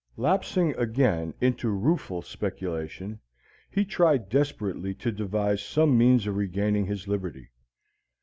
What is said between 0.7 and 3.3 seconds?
again into rueful speculation,